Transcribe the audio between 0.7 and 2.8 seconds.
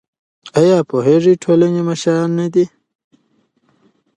پوهان د ټولنې مشران نه دي؟